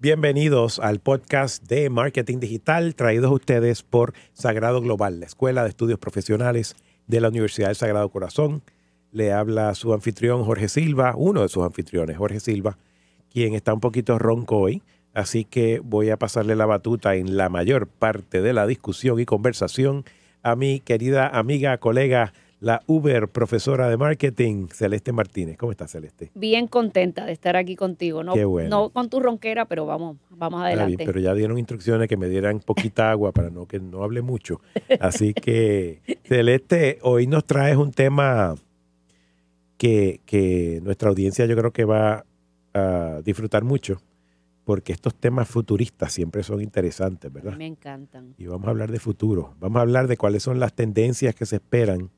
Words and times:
Bienvenidos 0.00 0.78
al 0.78 1.00
podcast 1.00 1.64
de 1.64 1.90
Marketing 1.90 2.38
Digital 2.38 2.94
traídos 2.94 3.32
a 3.32 3.34
ustedes 3.34 3.82
por 3.82 4.14
Sagrado 4.32 4.80
Global, 4.80 5.18
la 5.18 5.26
Escuela 5.26 5.64
de 5.64 5.70
Estudios 5.70 5.98
Profesionales 5.98 6.76
de 7.08 7.20
la 7.20 7.30
Universidad 7.30 7.66
del 7.66 7.74
Sagrado 7.74 8.08
Corazón. 8.08 8.62
Le 9.10 9.32
habla 9.32 9.74
su 9.74 9.92
anfitrión 9.92 10.44
Jorge 10.44 10.68
Silva, 10.68 11.14
uno 11.16 11.42
de 11.42 11.48
sus 11.48 11.64
anfitriones, 11.64 12.16
Jorge 12.16 12.38
Silva, 12.38 12.78
quien 13.28 13.56
está 13.56 13.74
un 13.74 13.80
poquito 13.80 14.20
ronco 14.20 14.58
hoy, 14.58 14.84
así 15.14 15.44
que 15.44 15.80
voy 15.80 16.10
a 16.10 16.16
pasarle 16.16 16.54
la 16.54 16.66
batuta 16.66 17.16
en 17.16 17.36
la 17.36 17.48
mayor 17.48 17.88
parte 17.88 18.40
de 18.40 18.52
la 18.52 18.68
discusión 18.68 19.18
y 19.18 19.24
conversación 19.24 20.04
a 20.44 20.54
mi 20.54 20.78
querida 20.78 21.26
amiga, 21.26 21.76
colega 21.78 22.32
la 22.60 22.82
Uber 22.86 23.28
profesora 23.28 23.88
de 23.88 23.96
marketing, 23.96 24.66
Celeste 24.68 25.12
Martínez. 25.12 25.56
¿Cómo 25.56 25.70
estás, 25.72 25.92
Celeste? 25.92 26.30
Bien 26.34 26.66
contenta 26.66 27.24
de 27.24 27.32
estar 27.32 27.56
aquí 27.56 27.76
contigo. 27.76 28.24
No, 28.24 28.34
no 28.68 28.90
con 28.90 29.08
tu 29.08 29.20
ronquera, 29.20 29.66
pero 29.66 29.86
vamos, 29.86 30.16
vamos 30.30 30.62
adelante. 30.62 31.04
pero 31.06 31.20
ya 31.20 31.34
dieron 31.34 31.58
instrucciones 31.58 32.08
que 32.08 32.16
me 32.16 32.28
dieran 32.28 32.60
poquita 32.60 33.10
agua 33.10 33.32
para 33.32 33.50
no 33.50 33.66
que 33.66 33.78
no 33.78 34.02
hable 34.02 34.22
mucho. 34.22 34.60
Así 35.00 35.34
que, 35.34 36.00
Celeste, 36.24 36.98
hoy 37.02 37.26
nos 37.26 37.44
traes 37.44 37.76
un 37.76 37.92
tema 37.92 38.54
que, 39.76 40.20
que 40.26 40.80
nuestra 40.82 41.10
audiencia 41.10 41.46
yo 41.46 41.56
creo 41.56 41.72
que 41.72 41.84
va 41.84 42.24
a 42.74 43.20
disfrutar 43.24 43.62
mucho 43.62 44.00
porque 44.64 44.92
estos 44.92 45.14
temas 45.14 45.48
futuristas 45.48 46.12
siempre 46.12 46.42
son 46.42 46.60
interesantes, 46.60 47.32
¿verdad? 47.32 47.56
Me 47.56 47.66
encantan. 47.66 48.34
Y 48.36 48.46
vamos 48.48 48.66
a 48.66 48.70
hablar 48.70 48.90
de 48.90 48.98
futuro. 48.98 49.54
Vamos 49.60 49.78
a 49.78 49.80
hablar 49.80 50.08
de 50.08 50.18
cuáles 50.18 50.42
son 50.42 50.60
las 50.60 50.74
tendencias 50.74 51.34
que 51.34 51.46
se 51.46 51.56
esperan 51.56 52.10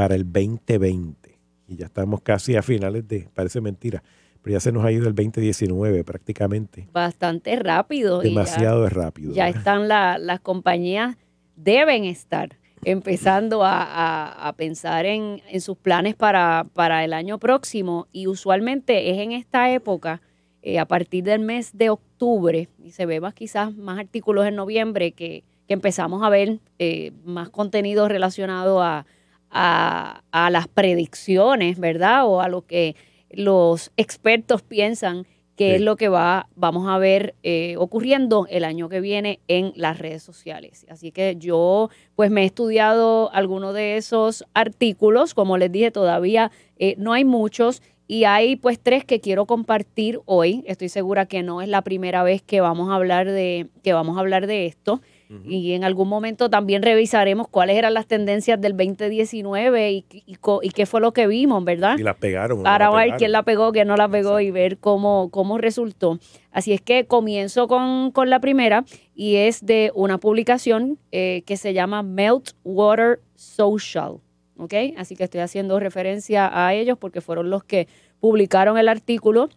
para 0.00 0.14
el 0.14 0.24
2020. 0.24 1.38
Y 1.68 1.76
ya 1.76 1.84
estamos 1.84 2.22
casi 2.22 2.56
a 2.56 2.62
finales 2.62 3.06
de, 3.06 3.28
parece 3.34 3.60
mentira, 3.60 4.02
pero 4.40 4.54
ya 4.54 4.60
se 4.60 4.72
nos 4.72 4.82
ha 4.82 4.90
ido 4.90 5.06
el 5.06 5.14
2019 5.14 6.04
prácticamente. 6.04 6.88
Bastante 6.90 7.54
rápido. 7.56 8.20
Demasiado 8.20 8.88
rápido. 8.88 9.34
Ya 9.34 9.50
están 9.50 9.88
las 9.88 10.40
compañías, 10.40 11.18
deben 11.54 12.06
estar 12.06 12.56
empezando 12.82 13.60
a, 13.62 14.54
pensar 14.56 15.04
en, 15.04 15.42
sus 15.60 15.76
planes 15.76 16.14
para, 16.14 16.66
para, 16.72 17.04
el 17.04 17.12
año 17.12 17.38
próximo 17.38 18.08
y 18.10 18.26
usualmente 18.26 19.10
es 19.10 19.18
en 19.18 19.32
esta 19.32 19.70
época, 19.70 20.22
eh, 20.62 20.78
a 20.78 20.86
partir 20.86 21.24
del 21.24 21.40
mes 21.40 21.76
de 21.76 21.90
octubre, 21.90 22.70
y 22.82 22.92
se 22.92 23.04
ve 23.04 23.20
más 23.20 23.34
quizás 23.34 23.76
más 23.76 23.98
artículos 23.98 24.46
en 24.46 24.56
noviembre, 24.56 25.12
que, 25.12 25.44
que 25.68 25.74
empezamos 25.74 26.22
a 26.22 26.30
ver 26.30 26.58
eh, 26.78 27.12
más 27.22 27.50
contenido 27.50 28.08
relacionado 28.08 28.80
a 28.82 29.04
a, 29.50 30.22
las 30.50 30.68
predicciones, 30.68 31.78
¿verdad? 31.78 32.26
O 32.26 32.40
a 32.40 32.48
lo 32.48 32.62
que 32.62 32.96
los 33.30 33.92
expertos 33.96 34.62
piensan 34.62 35.26
que 35.56 35.74
es 35.74 35.82
lo 35.82 35.96
que 35.96 36.08
va, 36.08 36.48
vamos 36.56 36.88
a 36.88 36.96
ver 36.96 37.34
eh, 37.42 37.74
ocurriendo 37.76 38.46
el 38.48 38.64
año 38.64 38.88
que 38.88 39.02
viene 39.02 39.40
en 39.46 39.74
las 39.76 39.98
redes 39.98 40.22
sociales. 40.22 40.86
Así 40.88 41.12
que 41.12 41.36
yo 41.38 41.90
pues 42.16 42.30
me 42.30 42.44
he 42.44 42.46
estudiado 42.46 43.30
algunos 43.34 43.74
de 43.74 43.98
esos 43.98 44.42
artículos, 44.54 45.34
como 45.34 45.58
les 45.58 45.70
dije, 45.70 45.90
todavía 45.90 46.50
eh, 46.78 46.94
no 46.96 47.12
hay 47.12 47.26
muchos 47.26 47.82
y 48.10 48.24
hay 48.24 48.56
pues 48.56 48.80
tres 48.80 49.04
que 49.04 49.20
quiero 49.20 49.44
compartir 49.44 50.18
hoy. 50.24 50.64
Estoy 50.66 50.88
segura 50.88 51.26
que 51.26 51.42
no 51.42 51.60
es 51.60 51.68
la 51.68 51.82
primera 51.82 52.22
vez 52.22 52.40
que 52.40 52.62
vamos 52.62 52.88
a 52.88 52.94
hablar 52.94 53.30
de, 53.30 53.68
que 53.84 53.92
vamos 53.92 54.16
a 54.16 54.20
hablar 54.20 54.46
de 54.46 54.64
esto. 54.64 55.02
Y 55.44 55.74
en 55.74 55.84
algún 55.84 56.08
momento 56.08 56.50
también 56.50 56.82
revisaremos 56.82 57.46
cuáles 57.46 57.76
eran 57.76 57.94
las 57.94 58.06
tendencias 58.06 58.60
del 58.60 58.76
2019 58.76 59.92
y, 59.92 60.04
y, 60.26 60.70
qué 60.70 60.86
fue 60.86 61.00
lo 61.00 61.12
que 61.12 61.28
vimos, 61.28 61.64
¿verdad? 61.64 61.96
Y 61.98 62.02
las 62.02 62.16
pegaron. 62.16 62.64
Para 62.64 62.90
ver 62.90 63.14
quién 63.16 63.30
la 63.30 63.44
pegó, 63.44 63.70
quién 63.70 63.86
no 63.86 63.96
la 63.96 64.08
pegó 64.08 64.40
y 64.40 64.50
ver 64.50 64.78
cómo, 64.78 65.28
cómo 65.30 65.56
resultó. 65.56 66.18
Así 66.50 66.72
es 66.72 66.80
que 66.80 67.06
comienzo 67.06 67.68
con, 67.68 68.12
la 68.28 68.40
primera 68.40 68.84
y 69.14 69.36
es 69.36 69.64
de 69.64 69.92
una 69.94 70.18
publicación 70.18 70.98
eh, 71.12 71.42
que 71.46 71.56
se 71.56 71.74
llama 71.74 72.02
Meltwater 72.02 73.20
Social. 73.36 74.16
¿Ok? 74.56 74.74
Así 74.96 75.14
que 75.14 75.24
estoy 75.24 75.40
haciendo 75.40 75.78
referencia 75.78 76.50
a 76.52 76.74
ellos 76.74 76.98
porque 76.98 77.20
fueron 77.20 77.50
los 77.50 77.62
que 77.62 77.86
publicaron 78.18 78.78
el 78.78 78.88
artículo. 78.88 79.48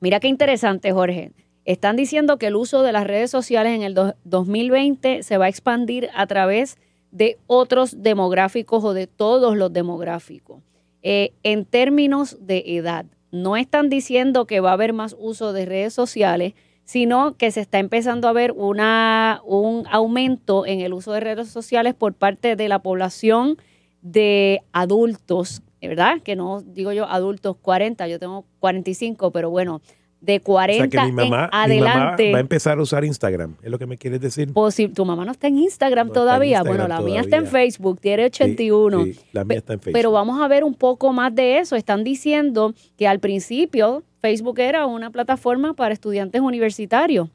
Mira 0.00 0.20
qué 0.20 0.28
interesante, 0.28 0.90
Jorge. 0.90 1.32
Están 1.64 1.96
diciendo 1.96 2.38
que 2.38 2.48
el 2.48 2.56
uso 2.56 2.82
de 2.82 2.92
las 2.92 3.06
redes 3.06 3.30
sociales 3.30 3.74
en 3.74 3.82
el 3.82 3.94
2020 4.24 5.22
se 5.22 5.38
va 5.38 5.44
a 5.44 5.48
expandir 5.48 6.08
a 6.14 6.26
través 6.26 6.76
de 7.12 7.38
otros 7.46 8.02
demográficos 8.02 8.82
o 8.84 8.94
de 8.94 9.06
todos 9.06 9.56
los 9.56 9.72
demográficos. 9.72 10.62
Eh, 11.02 11.32
en 11.42 11.64
términos 11.64 12.36
de 12.40 12.64
edad, 12.66 13.06
no 13.30 13.56
están 13.56 13.88
diciendo 13.88 14.46
que 14.46 14.60
va 14.60 14.70
a 14.70 14.74
haber 14.74 14.92
más 14.92 15.14
uso 15.18 15.52
de 15.52 15.66
redes 15.66 15.94
sociales, 15.94 16.54
sino 16.84 17.36
que 17.36 17.50
se 17.50 17.60
está 17.60 17.78
empezando 17.78 18.28
a 18.28 18.32
ver 18.32 18.52
una, 18.52 19.40
un 19.44 19.84
aumento 19.90 20.66
en 20.66 20.80
el 20.80 20.92
uso 20.92 21.12
de 21.12 21.20
redes 21.20 21.48
sociales 21.48 21.94
por 21.94 22.14
parte 22.14 22.56
de 22.56 22.68
la 22.68 22.80
población 22.80 23.56
de 24.00 24.62
adultos, 24.72 25.62
¿verdad? 25.80 26.20
Que 26.22 26.34
no 26.34 26.60
digo 26.60 26.92
yo 26.92 27.06
adultos 27.06 27.56
40, 27.62 28.08
yo 28.08 28.18
tengo 28.18 28.44
45, 28.58 29.30
pero 29.30 29.50
bueno, 29.50 29.80
de 30.22 30.40
40 30.40 30.84
o 30.84 30.90
sea 30.90 31.04
que 31.04 31.12
mi 31.12 31.12
mamá, 31.12 31.50
adelante. 31.52 32.30
va 32.30 32.38
a 32.38 32.40
empezar 32.40 32.78
a 32.78 32.82
usar 32.82 33.04
Instagram, 33.04 33.56
es 33.60 33.70
lo 33.70 33.78
que 33.78 33.86
me 33.86 33.98
quieres 33.98 34.20
decir. 34.20 34.52
Pues 34.52 34.76
si 34.76 34.88
tu 34.88 35.04
mamá 35.04 35.24
no 35.24 35.32
está 35.32 35.48
en 35.48 35.58
Instagram 35.58 36.12
todavía, 36.12 36.62
bueno, 36.62 36.86
la 36.86 37.00
mía 37.00 37.20
está 37.20 37.36
en 37.36 37.46
Facebook, 37.46 38.00
tiene 38.00 38.26
81. 38.26 39.06
la 39.32 39.44
mía 39.44 39.58
está 39.58 39.74
en 39.74 39.80
Facebook. 39.80 39.98
Pero 39.98 40.12
vamos 40.12 40.40
a 40.40 40.46
ver 40.46 40.62
un 40.62 40.74
poco 40.74 41.12
más 41.12 41.34
de 41.34 41.58
eso. 41.58 41.74
Están 41.74 42.04
diciendo 42.04 42.72
que 42.96 43.08
al 43.08 43.18
principio 43.18 44.04
Facebook 44.20 44.60
era 44.60 44.86
una 44.86 45.10
plataforma 45.10 45.74
para 45.74 45.92
estudiantes 45.92 46.40
universitarios. 46.40 47.28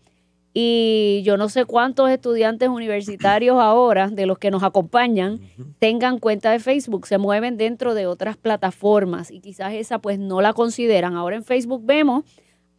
Y 0.54 1.22
yo 1.24 1.38
no 1.38 1.50
sé 1.50 1.66
cuántos 1.66 2.10
estudiantes 2.10 2.70
universitarios 2.70 3.58
ahora, 3.60 4.08
de 4.08 4.26
los 4.26 4.40
que 4.40 4.50
nos 4.50 4.64
acompañan, 4.64 5.40
tengan 5.78 6.18
cuenta 6.18 6.50
de 6.50 6.60
Facebook, 6.60 7.06
se 7.06 7.20
mueven 7.20 7.58
dentro 7.58 7.94
de 7.94 8.08
otras 8.08 8.38
plataformas 8.38 9.30
y 9.30 9.40
quizás 9.40 9.74
esa 9.74 10.00
pues 10.00 10.18
no 10.18 10.42
la 10.42 10.54
consideran. 10.54 11.16
Ahora 11.16 11.36
en 11.36 11.44
Facebook 11.44 11.84
vemos 11.86 12.24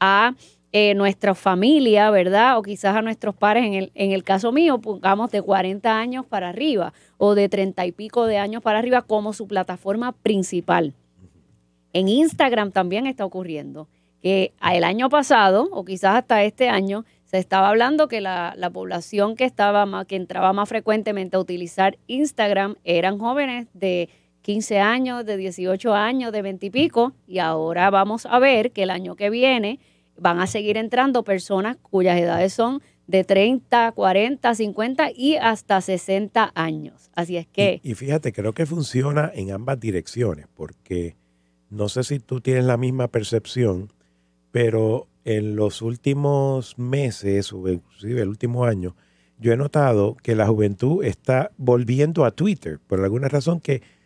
a 0.01 0.35
eh, 0.73 0.95
nuestra 0.95 1.35
familia, 1.35 2.11
¿verdad? 2.11 2.59
O 2.59 2.63
quizás 2.63 2.95
a 2.95 3.01
nuestros 3.01 3.35
pares, 3.35 3.65
en 3.65 3.75
el, 3.75 3.93
en 3.95 4.13
el 4.13 4.23
caso 4.23 4.53
mío, 4.53 4.79
pongamos 4.81 5.31
de 5.31 5.41
40 5.41 5.99
años 5.99 6.27
para 6.27 6.51
arriba 6.51 6.93
o 7.17 7.35
de 7.35 7.49
30 7.49 7.87
y 7.87 7.93
pico 7.93 8.27
de 8.27 8.37
años 8.37 8.63
para 8.63 8.79
arriba 8.79 9.03
como 9.03 9.33
su 9.33 9.49
plataforma 9.49 10.13
principal. 10.13 10.95
En 11.95 12.09
Instagram 12.09 12.71
también 12.71 13.07
está 13.07 13.25
ocurriendo 13.25 13.89
que 14.21 14.53
el 14.73 14.85
año 14.85 15.09
pasado, 15.09 15.69
o 15.73 15.85
quizás 15.85 16.17
hasta 16.17 16.43
este 16.43 16.69
año, 16.69 17.05
se 17.25 17.39
estaba 17.39 17.69
hablando 17.71 18.09
que 18.09 18.21
la, 18.21 18.53
la 18.57 18.69
población 18.69 19.37
que, 19.37 19.45
estaba 19.45 19.87
más, 19.87 20.07
que 20.07 20.17
entraba 20.17 20.53
más 20.53 20.69
frecuentemente 20.69 21.37
a 21.37 21.41
utilizar 21.41 21.99
Instagram 22.09 22.77
eran 22.85 23.19
jóvenes 23.19 23.69
de 23.73 24.11
15 24.49 24.79
años, 24.79 25.27
de 25.27 25.37
18 25.37 25.93
años, 25.93 26.33
de 26.33 26.41
20 26.41 26.65
y 26.65 26.71
pico, 26.71 27.13
y 27.27 27.39
ahora 27.39 27.91
vamos 27.91 28.25
a 28.25 28.39
ver 28.39 28.73
que 28.73 28.85
el 28.85 28.89
año 28.89 29.15
que 29.15 29.29
viene 29.29 29.79
van 30.17 30.41
a 30.41 30.47
seguir 30.47 30.79
entrando 30.79 31.23
personas 31.23 31.77
cuyas 31.83 32.19
edades 32.19 32.55
son 32.55 32.81
de 33.07 33.25
30, 33.25 33.93
40, 33.93 34.55
50 34.55 35.11
y 35.15 35.37
hasta 35.37 35.83
60 35.83 36.53
años. 36.55 37.11
Así 37.15 37.37
es 37.37 37.47
que... 37.47 37.81
Y, 37.83 37.93
fíjate, 37.93 38.33
creo 38.33 38.55
que 38.55 38.65
funciona 38.65 39.31
en 39.35 39.51
ambas 39.51 39.79
direcciones, 39.81 40.47
porque 40.55 41.15
no 41.69 41.91
sé 41.91 42.03
si 42.03 42.19
tú 42.19 42.41
tienes 42.41 42.65
la 42.65 42.79
misma 42.79 43.09
percepción, 43.09 43.93
pero 44.51 45.09
en 45.27 45.57
los 45.57 45.83
últimos 45.83 46.79
meses, 46.79 47.53
o 47.53 47.69
inclusive 47.69 48.23
el 48.23 48.29
último 48.29 48.65
año, 48.65 48.97
yo 49.39 49.53
he 49.53 49.59
notado 49.59 50.17
que 50.23 50.35
la 50.35 50.47
juventud 50.47 51.05
está 51.05 51.51
volviendo 51.59 52.25
a 52.25 52.31
Twitter, 52.31 52.81
por 52.87 53.05
alguna 53.05 53.29
razón 53.29 53.61
que 53.61 53.98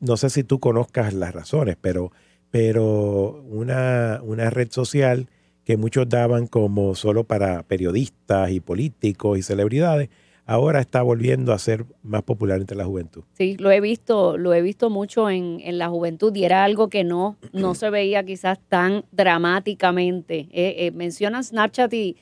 no 0.00 0.16
sé 0.16 0.30
si 0.30 0.44
tú 0.44 0.60
conozcas 0.60 1.14
las 1.14 1.34
razones, 1.34 1.76
pero, 1.80 2.12
pero 2.50 3.42
una, 3.48 4.20
una 4.22 4.50
red 4.50 4.70
social 4.70 5.28
que 5.64 5.76
muchos 5.76 6.08
daban 6.08 6.46
como 6.46 6.94
solo 6.94 7.24
para 7.24 7.62
periodistas 7.64 8.50
y 8.52 8.60
políticos 8.60 9.38
y 9.38 9.42
celebridades, 9.42 10.10
ahora 10.46 10.80
está 10.80 11.02
volviendo 11.02 11.52
a 11.52 11.58
ser 11.58 11.84
más 12.02 12.22
popular 12.22 12.60
entre 12.60 12.76
la 12.76 12.84
juventud. 12.84 13.24
Sí, 13.32 13.56
lo 13.58 13.72
he 13.72 13.80
visto, 13.80 14.38
lo 14.38 14.54
he 14.54 14.62
visto 14.62 14.90
mucho 14.90 15.28
en, 15.28 15.60
la 15.76 15.88
juventud 15.88 16.34
y 16.36 16.44
era 16.44 16.62
algo 16.62 16.88
que 16.88 17.02
no, 17.02 17.36
no 17.52 17.74
se 17.74 17.90
veía 17.90 18.24
quizás 18.24 18.60
tan 18.68 19.04
dramáticamente. 19.10 20.48
Eh, 20.52 20.86
eh, 20.86 20.92
mencionan 20.92 21.44
Snapchat 21.44 21.92
y, 21.92 22.16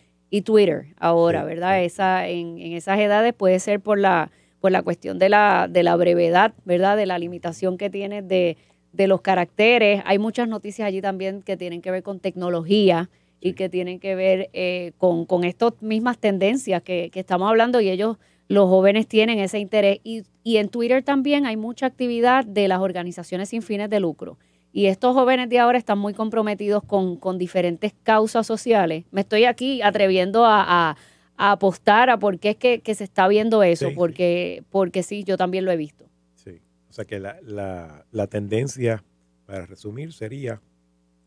Twitter 0.44 0.86
ahora, 0.98 1.44
¿verdad? 1.44 1.84
Esa, 1.84 2.26
en, 2.26 2.58
en, 2.58 2.72
esas 2.72 2.98
edades 2.98 3.34
puede 3.34 3.60
ser 3.60 3.78
por 3.78 4.00
la 4.00 4.32
pues 4.64 4.72
la 4.72 4.80
cuestión 4.80 5.18
de 5.18 5.28
la, 5.28 5.68
de 5.70 5.82
la 5.82 5.94
brevedad, 5.94 6.54
¿verdad? 6.64 6.96
De 6.96 7.04
la 7.04 7.18
limitación 7.18 7.76
que 7.76 7.90
tiene 7.90 8.22
de, 8.22 8.56
los 8.96 9.20
caracteres. 9.20 10.02
Hay 10.06 10.18
muchas 10.18 10.48
noticias 10.48 10.88
allí 10.88 11.02
también 11.02 11.42
que 11.42 11.58
tienen 11.58 11.82
que 11.82 11.90
ver 11.90 12.02
con 12.02 12.18
tecnología 12.18 13.10
y 13.42 13.52
que 13.52 13.68
tienen 13.68 14.00
que 14.00 14.14
ver 14.14 14.48
eh, 14.54 14.92
con, 14.96 15.26
con 15.26 15.44
estas 15.44 15.74
mismas 15.82 16.16
tendencias 16.16 16.82
que, 16.82 17.10
estamos 17.12 17.46
hablando 17.46 17.78
y 17.82 17.90
ellos, 17.90 18.16
los 18.48 18.70
jóvenes, 18.70 19.06
tienen 19.06 19.38
ese 19.38 19.58
interés. 19.58 20.00
Y, 20.02 20.22
y 20.42 20.56
en 20.56 20.70
Twitter 20.70 21.02
también 21.02 21.44
hay 21.44 21.58
mucha 21.58 21.84
actividad 21.84 22.46
de 22.46 22.66
las 22.66 22.80
organizaciones 22.80 23.50
sin 23.50 23.60
fines 23.60 23.90
de 23.90 24.00
lucro 24.00 24.38
y 24.74 24.86
estos 24.86 25.14
jóvenes 25.14 25.48
de 25.50 25.60
ahora 25.60 25.78
están 25.78 26.00
muy 26.00 26.14
comprometidos 26.14 26.82
con, 26.82 27.16
con 27.16 27.38
diferentes 27.38 27.94
causas 28.02 28.44
sociales. 28.44 29.04
Me 29.12 29.20
estoy 29.20 29.44
aquí 29.44 29.82
atreviendo 29.82 30.44
a, 30.44 30.96
apostar 31.36 32.10
a 32.10 32.18
por 32.18 32.38
qué 32.38 32.50
es 32.50 32.80
que, 32.82 32.94
se 32.94 33.04
está 33.04 33.26
viendo 33.28 33.62
eso, 33.62 33.88
porque, 33.94 34.62
porque 34.70 35.02
sí, 35.02 35.24
yo 35.24 35.36
también 35.36 35.64
lo 35.64 35.72
he 35.72 35.76
visto. 35.76 36.04
Sí, 36.34 36.60
o 36.88 36.92
sea 36.92 37.04
que 37.04 37.18
la, 37.18 37.38
la, 37.42 38.06
la 38.12 38.26
tendencia, 38.26 39.04
para 39.46 39.66
resumir, 39.66 40.12
sería 40.12 40.60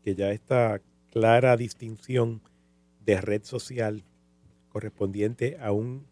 que 0.02 0.14
ya 0.14 0.30
esta 0.30 0.80
clara 1.10 1.56
distinción 1.56 2.40
de 3.04 3.20
red 3.20 3.42
social 3.44 4.04
correspondiente 4.70 5.56
a, 5.60 5.72
un, 5.72 6.06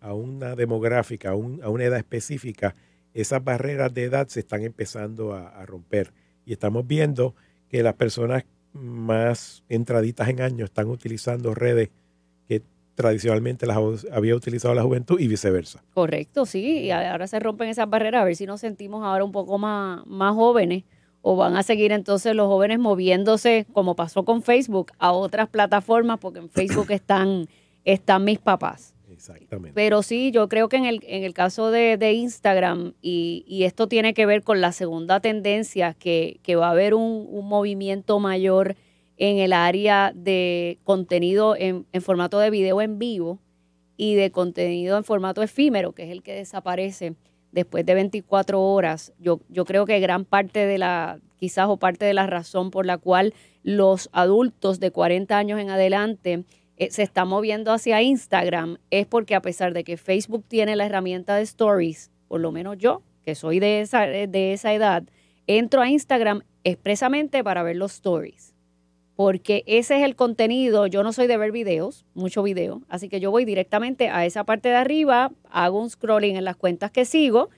a 0.00 0.14
una 0.14 0.54
demográfica, 0.56 1.30
a, 1.30 1.34
un, 1.34 1.62
a 1.62 1.68
una 1.68 1.84
edad 1.84 1.98
específica, 1.98 2.74
esas 3.12 3.44
barreras 3.44 3.94
de 3.94 4.04
edad 4.04 4.28
se 4.28 4.40
están 4.40 4.62
empezando 4.62 5.34
a 5.34 5.64
romper 5.66 6.12
y 6.44 6.52
estamos 6.52 6.86
viendo 6.86 7.34
que 7.68 7.82
las 7.82 7.94
personas 7.94 8.44
más 8.72 9.62
entraditas 9.68 10.28
en 10.28 10.40
años 10.40 10.70
están 10.70 10.88
utilizando 10.88 11.54
redes 11.54 11.88
que 11.88 11.94
tradicionalmente 12.94 13.66
las 13.66 13.76
había 14.12 14.34
utilizado 14.34 14.74
la 14.74 14.82
juventud 14.82 15.18
y 15.20 15.28
viceversa. 15.28 15.82
Correcto, 15.94 16.46
sí, 16.46 16.82
y 16.82 16.90
ahora 16.90 17.26
se 17.26 17.40
rompen 17.40 17.68
esas 17.68 17.88
barreras, 17.88 18.22
a 18.22 18.24
ver 18.24 18.36
si 18.36 18.46
nos 18.46 18.60
sentimos 18.60 19.04
ahora 19.04 19.24
un 19.24 19.32
poco 19.32 19.58
más, 19.58 20.06
más 20.06 20.34
jóvenes 20.34 20.84
o 21.26 21.36
van 21.36 21.56
a 21.56 21.62
seguir 21.62 21.90
entonces 21.90 22.36
los 22.36 22.48
jóvenes 22.48 22.78
moviéndose, 22.78 23.66
como 23.72 23.96
pasó 23.96 24.26
con 24.26 24.42
Facebook, 24.42 24.92
a 24.98 25.12
otras 25.12 25.48
plataformas, 25.48 26.18
porque 26.20 26.38
en 26.38 26.50
Facebook 26.50 26.88
están, 26.90 27.48
están 27.86 28.24
mis 28.24 28.38
papás. 28.38 28.94
Exactamente. 29.10 29.72
Pero 29.74 30.02
sí, 30.02 30.30
yo 30.32 30.50
creo 30.50 30.68
que 30.68 30.76
en 30.76 30.84
el, 30.84 31.00
en 31.06 31.24
el 31.24 31.32
caso 31.32 31.70
de, 31.70 32.12
Instagram, 32.12 32.92
y, 33.00 33.62
esto 33.64 33.88
tiene 33.88 34.12
que 34.12 34.26
ver 34.26 34.42
con 34.42 34.60
la 34.60 34.72
segunda 34.72 35.20
tendencia, 35.20 35.94
que, 35.94 36.38
va 36.58 36.68
a 36.68 36.72
haber 36.72 36.92
un, 36.92 37.48
movimiento 37.48 38.20
mayor 38.20 38.76
en 39.16 39.38
el 39.38 39.52
área 39.52 40.12
de 40.14 40.78
contenido 40.84 41.54
en, 41.56 41.86
formato 42.00 42.38
de 42.38 42.50
video 42.50 42.80
en 42.80 42.98
vivo 42.98 43.38
y 43.96 44.14
de 44.14 44.30
contenido 44.30 44.96
en 44.96 45.04
formato 45.04 45.42
efímero, 45.42 45.92
que 45.92 46.04
es 46.04 46.10
el 46.10 46.22
que 46.22 46.34
desaparece 46.34 47.14
después 47.52 47.86
de 47.86 47.94
24 47.94 48.60
horas. 48.60 49.12
Yo, 49.18 49.38
creo 49.64 49.86
que 49.86 50.00
gran 50.00 50.24
parte 50.24 50.66
de 50.66 50.78
la, 50.78 51.20
quizás 51.36 51.68
o 51.68 51.76
parte 51.76 52.04
de 52.04 52.14
la 52.14 52.26
razón 52.26 52.70
por 52.70 52.86
la 52.86 52.98
cual 52.98 53.34
los 53.62 54.10
adultos 54.12 54.80
de 54.80 54.90
40 54.90 55.38
años 55.38 55.60
en 55.60 55.70
adelante 55.70 56.44
eh, 56.76 56.90
se 56.90 57.04
está 57.04 57.24
moviendo 57.24 57.72
hacia 57.72 58.02
Instagram 58.02 58.78
es 58.90 59.06
porque 59.06 59.36
a 59.36 59.42
pesar 59.42 59.72
de 59.72 59.84
que 59.84 59.96
Facebook 59.96 60.44
tiene 60.48 60.74
la 60.74 60.86
herramienta 60.86 61.36
de 61.36 61.42
stories, 61.42 62.10
por 62.26 62.40
lo 62.40 62.50
menos 62.50 62.76
yo, 62.78 63.02
que 63.22 63.36
soy 63.36 63.60
de 63.60 63.80
esa, 63.80 64.08
eh, 64.08 64.26
de 64.26 64.52
esa 64.52 64.74
edad, 64.74 65.04
entro 65.46 65.80
a 65.80 65.88
Instagram 65.88 66.42
expresamente 66.64 67.44
para 67.44 67.62
ver 67.62 67.76
los 67.76 67.92
stories. 67.94 68.53
Porque 69.16 69.62
ese 69.66 69.98
es 69.98 70.02
el 70.02 70.16
contenido, 70.16 70.86
yo 70.86 71.02
no 71.02 71.12
soy 71.12 71.28
de 71.28 71.36
ver 71.36 71.52
videos, 71.52 72.04
mucho 72.14 72.42
video, 72.42 72.82
así 72.88 73.08
que 73.08 73.20
yo 73.20 73.30
voy 73.30 73.44
directamente 73.44 74.08
a 74.08 74.26
esa 74.26 74.42
parte 74.44 74.70
de 74.70 74.76
arriba, 74.76 75.30
hago 75.50 75.80
un 75.80 75.88
scrolling 75.88 76.36
en 76.36 76.44
las 76.44 76.56
cuentas 76.56 76.90
que 76.90 77.04
sigo, 77.04 77.50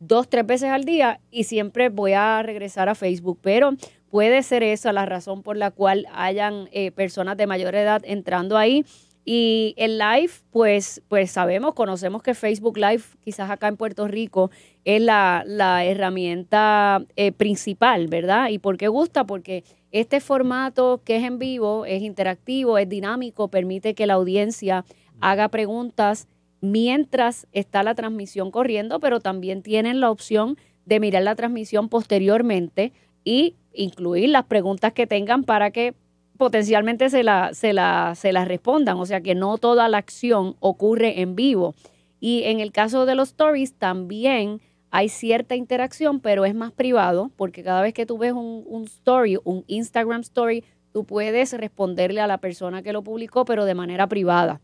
dos, 0.00 0.28
tres 0.28 0.46
veces 0.46 0.68
al 0.68 0.84
día 0.84 1.20
y 1.30 1.44
siempre 1.44 1.88
voy 1.88 2.12
a 2.12 2.42
regresar 2.42 2.90
a 2.90 2.94
Facebook. 2.94 3.38
Pero 3.40 3.72
Puede 4.10 4.42
ser 4.42 4.62
esa 4.62 4.92
la 4.92 5.04
razón 5.04 5.42
por 5.42 5.56
la 5.56 5.70
cual 5.70 6.06
hayan 6.14 6.68
eh, 6.72 6.90
personas 6.92 7.36
de 7.36 7.46
mayor 7.46 7.74
edad 7.74 8.00
entrando 8.04 8.56
ahí. 8.56 8.84
Y 9.24 9.74
el 9.76 9.98
live, 9.98 10.32
pues, 10.50 11.02
pues 11.08 11.30
sabemos, 11.30 11.74
conocemos 11.74 12.22
que 12.22 12.32
Facebook 12.32 12.78
Live, 12.78 13.02
quizás 13.20 13.50
acá 13.50 13.68
en 13.68 13.76
Puerto 13.76 14.08
Rico, 14.08 14.50
es 14.86 15.02
la, 15.02 15.44
herramienta 15.84 17.04
eh, 17.16 17.32
principal, 17.32 18.06
¿verdad? 18.06 18.48
¿Y 18.48 18.58
por 18.58 18.78
qué 18.78 18.88
gusta? 18.88 19.24
Porque 19.24 19.64
este 19.92 20.20
formato 20.20 21.00
que 21.04 21.16
es 21.16 21.24
en 21.24 21.38
vivo, 21.38 21.84
es 21.86 22.02
interactivo, 22.02 22.78
es 22.78 22.88
dinámico, 22.88 23.48
permite 23.48 23.94
que 23.94 24.06
la 24.06 24.14
audiencia 24.14 24.84
haga 25.20 25.48
preguntas 25.48 26.28
mientras 26.60 27.46
está 27.52 27.82
la 27.82 27.94
transmisión 27.94 28.50
corriendo, 28.50 29.00
pero 29.00 29.20
también 29.20 29.62
tienen 29.62 30.00
la 30.00 30.10
opción 30.10 30.58
de 30.84 31.00
mirar 31.00 31.22
la 31.22 31.36
transmisión 31.36 31.88
posteriormente 31.88 32.92
y 33.24 33.56
incluir 33.72 34.30
las 34.30 34.44
preguntas 34.44 34.92
que 34.92 35.06
tengan 35.06 35.44
para 35.44 35.70
que 35.70 35.94
potencialmente 36.36 37.10
se 37.10 37.22
la, 37.22 37.52
se 37.52 37.72
la, 37.72 38.14
se 38.14 38.32
las 38.32 38.48
respondan, 38.48 38.96
o 38.98 39.06
sea 39.06 39.20
que 39.20 39.34
no 39.34 39.58
toda 39.58 39.88
la 39.88 39.98
acción 39.98 40.56
ocurre 40.60 41.20
en 41.20 41.34
vivo. 41.34 41.74
Y 42.20 42.44
en 42.44 42.60
el 42.60 42.72
caso 42.72 43.06
de 43.06 43.14
los 43.14 43.28
stories 43.28 43.74
también 43.74 44.60
hay 44.90 45.08
cierta 45.08 45.54
interacción, 45.56 46.20
pero 46.20 46.44
es 46.44 46.54
más 46.54 46.72
privado, 46.72 47.30
porque 47.36 47.62
cada 47.62 47.82
vez 47.82 47.94
que 47.94 48.06
tú 48.06 48.18
ves 48.18 48.32
un, 48.32 48.84
story, 48.86 49.38
un 49.44 49.64
Instagram 49.66 50.20
story, 50.20 50.64
tú 50.92 51.04
puedes 51.04 51.52
responderle 51.52 52.20
a 52.20 52.26
la 52.26 52.38
persona 52.38 52.82
que 52.82 52.92
lo 52.92 53.02
publicó, 53.02 53.44
pero 53.44 53.64
de 53.64 53.74
manera 53.74 54.06
privada. 54.06 54.60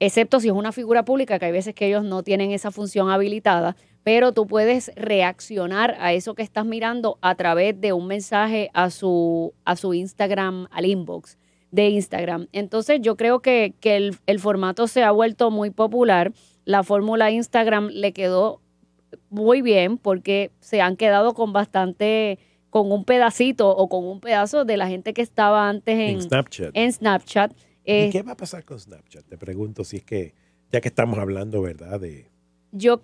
Excepto 0.00 0.40
si 0.40 0.48
es 0.48 0.54
una 0.54 0.72
figura 0.72 1.04
pública, 1.04 1.38
que 1.38 1.46
hay 1.46 1.52
veces 1.52 1.74
que 1.74 1.86
ellos 1.86 2.04
no 2.04 2.22
tienen 2.22 2.50
esa 2.50 2.70
función 2.70 3.10
habilitada, 3.10 3.76
pero 4.02 4.32
tú 4.32 4.46
puedes 4.46 4.92
reaccionar 4.96 5.96
a 5.98 6.12
eso 6.12 6.34
que 6.34 6.42
estás 6.42 6.66
mirando 6.66 7.18
a 7.22 7.34
través 7.36 7.80
de 7.80 7.92
un 7.92 8.06
mensaje 8.06 8.70
a 8.74 8.90
su, 8.90 9.54
a 9.64 9.76
su 9.76 9.94
Instagram, 9.94 10.66
al 10.70 10.84
inbox 10.84 11.38
de 11.74 11.88
Instagram. 11.88 12.46
Entonces 12.52 13.00
yo 13.00 13.16
creo 13.16 13.40
que, 13.40 13.74
el, 13.82 14.38
formato 14.38 14.86
se 14.86 15.02
ha 15.02 15.10
vuelto 15.10 15.50
muy 15.50 15.70
popular. 15.70 16.32
La 16.64 16.84
fórmula 16.84 17.32
Instagram 17.32 17.88
le 17.88 18.12
quedó 18.12 18.60
muy 19.30 19.62
bien 19.62 19.98
porque 19.98 20.50
se 20.60 20.80
han 20.80 20.96
quedado 20.96 21.34
con 21.34 21.52
bastante, 21.52 22.38
con 22.70 22.92
un 22.92 23.04
pedacito 23.04 23.70
o 23.70 23.88
con 23.88 24.04
un 24.04 24.20
pedazo 24.20 24.64
de 24.64 24.76
la 24.76 24.88
gente 24.88 25.14
que 25.14 25.22
estaba 25.22 25.68
antes 25.68 25.98
en, 25.98 26.22
Snapchat. 26.22 26.70
En 26.74 26.92
Snapchat. 26.92 27.52
¿Y 27.52 27.92
eh, 27.92 28.08
qué 28.10 28.22
va 28.22 28.32
a 28.32 28.36
pasar 28.36 28.64
con 28.64 28.78
Snapchat? 28.78 29.24
Te 29.26 29.36
pregunto 29.38 29.84
si 29.84 29.98
es 29.98 30.04
que, 30.04 30.34
ya 30.72 30.80
que 30.80 30.88
estamos 30.88 31.18
hablando, 31.18 31.62
¿verdad? 31.62 32.00
De, 32.00 32.30
yo, 32.76 33.00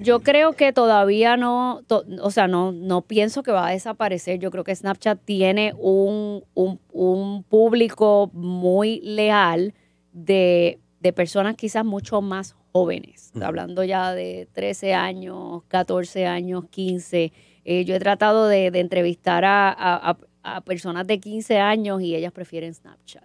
yo, 0.00 0.20
creo 0.22 0.54
que 0.54 0.72
todavía 0.72 1.36
no, 1.36 1.82
o 2.20 2.30
sea, 2.32 2.48
no, 2.48 2.72
no 2.72 3.02
pienso 3.02 3.44
que 3.44 3.52
va 3.52 3.68
a 3.68 3.70
desaparecer. 3.70 4.40
Yo 4.40 4.50
creo 4.50 4.64
que 4.64 4.74
Snapchat 4.74 5.20
tiene 5.24 5.72
un, 5.78 6.42
un, 6.54 7.44
público 7.44 8.28
muy 8.32 9.00
leal 9.02 9.72
de, 10.12 10.80
personas 11.12 11.56
quizás 11.56 11.84
mucho 11.84 12.22
más 12.22 12.54
jóvenes, 12.72 13.32
hablando 13.40 13.84
ya 13.84 14.14
de 14.14 14.48
13 14.52 14.94
años, 14.94 15.62
14 15.68 16.26
años, 16.26 16.64
15. 16.70 17.32
Eh, 17.64 17.84
yo 17.84 17.94
he 17.94 18.00
tratado 18.00 18.48
de, 18.48 18.66
entrevistar 18.66 19.44
a, 19.44 20.16
personas 20.64 21.06
de 21.06 21.20
15 21.20 21.58
años 21.58 22.02
y 22.02 22.16
ellas 22.16 22.32
prefieren 22.32 22.74
Snapchat. 22.74 23.24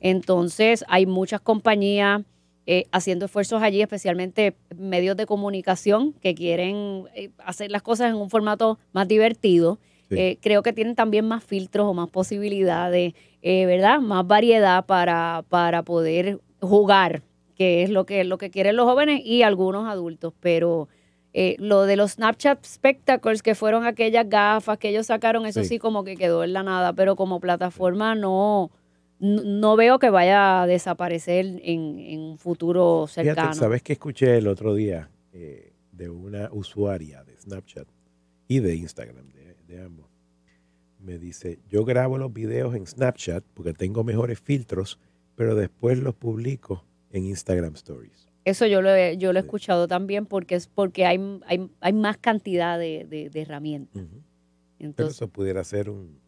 Entonces, 0.00 0.84
hay 0.88 1.06
muchas 1.06 1.40
compañías 1.40 2.22
eh, 2.66 2.86
haciendo 2.90 3.26
esfuerzos 3.26 3.62
allí, 3.62 3.80
especialmente 3.80 4.56
medios 4.76 5.16
de 5.16 5.26
comunicación 5.26 6.12
que 6.14 6.34
quieren 6.34 7.04
eh, 7.14 7.30
hacer 7.38 7.70
las 7.70 7.82
cosas 7.82 8.10
en 8.10 8.16
un 8.16 8.28
formato 8.28 8.80
más 8.92 9.06
divertido. 9.06 9.78
Creo 10.08 10.62
que 10.62 10.72
tienen 10.72 10.94
también 10.94 11.26
más 11.26 11.42
filtros 11.42 11.86
o 11.86 11.92
más 11.92 12.08
posibilidades, 12.08 13.14
¿verdad? 13.42 14.00
Más 14.00 14.24
variedad 14.24 14.86
para, 14.86 15.44
para 15.48 15.82
poder 15.82 16.40
jugar, 16.60 17.22
que 17.54 17.82
es 17.82 17.90
lo 17.90 18.06
que, 18.06 18.24
lo 18.24 18.38
que 18.38 18.50
quieren 18.50 18.76
los 18.76 18.86
jóvenes 18.86 19.20
y 19.24 19.42
algunos 19.42 19.88
adultos. 19.88 20.32
Pero 20.40 20.88
lo 21.58 21.82
de 21.82 21.96
los 21.96 22.12
Snapchat 22.12 22.64
Spectacles, 22.64 23.42
que 23.42 23.54
fueron 23.54 23.84
aquellas 23.84 24.26
gafas 24.26 24.78
que 24.78 24.88
ellos 24.88 25.06
sacaron, 25.06 25.44
eso 25.44 25.64
sí 25.64 25.78
como 25.78 26.02
que 26.02 26.16
quedó 26.16 26.42
en 26.44 26.54
la 26.54 26.62
nada, 26.62 26.94
pero 26.94 27.14
como 27.14 27.40
plataforma 27.40 28.14
no 28.14 28.70
no 29.18 29.76
veo 29.76 29.98
que 29.98 30.10
vaya 30.10 30.62
a 30.62 30.66
desaparecer 30.66 31.60
en, 31.62 32.20
un 32.20 32.38
futuro 32.38 33.06
cercano. 33.08 33.54
¿Sabes 33.54 33.82
qué 33.82 33.94
escuché 33.94 34.36
el 34.36 34.46
otro 34.46 34.74
día 34.74 35.10
eh, 35.32 35.72
de 35.92 36.10
una 36.10 36.50
usuaria 36.52 37.24
de 37.24 37.36
Snapchat 37.36 37.88
y 38.48 38.60
de 38.60 38.76
Instagram, 38.76 39.26
de, 39.66 39.82
ambos? 39.82 40.06
Me 41.00 41.18
dice, 41.18 41.60
yo 41.68 41.84
grabo 41.84 42.18
los 42.18 42.32
videos 42.32 42.74
en 42.74 42.86
Snapchat 42.86 43.44
porque 43.54 43.72
tengo 43.72 44.04
mejores 44.04 44.40
filtros, 44.40 44.98
pero 45.36 45.54
después 45.54 45.98
los 45.98 46.14
publico 46.14 46.84
en 47.12 47.26
Instagram 47.26 47.74
Stories. 47.74 48.28
Eso 48.44 48.66
yo 48.66 48.80
lo 48.80 48.94
he, 48.94 49.16
yo 49.16 49.32
lo 49.32 49.38
he 49.38 49.42
escuchado 49.42 49.88
también 49.88 50.26
porque 50.26 50.54
es 50.54 50.68
porque 50.68 51.04
hay, 51.04 51.20
hay, 51.80 51.92
más 51.92 52.16
cantidad 52.16 52.78
de, 52.78 53.30
herramientas. 53.34 54.04
Entonces, 54.78 55.16
eso 55.16 55.28
pudiera 55.28 55.64
ser 55.64 55.90
un, 55.90 56.20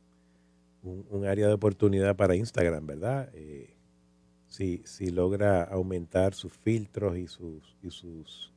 un, 0.82 1.26
área 1.26 1.46
de 1.46 1.52
oportunidad 1.52 2.16
para 2.16 2.34
Instagram, 2.34 2.86
¿verdad? 2.86 3.30
Eh, 3.34 3.74
si, 4.48 4.82
si 4.84 5.10
logra 5.10 5.62
aumentar 5.62 6.34
sus 6.34 6.52
filtros 6.52 7.16
y 7.18 7.26
sus, 7.26 7.76
y 7.82 7.90
sus 7.90 8.52